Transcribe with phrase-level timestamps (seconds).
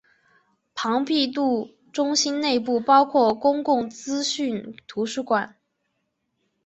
[0.73, 5.57] 庞毕度中心内部包括公共资讯图书馆。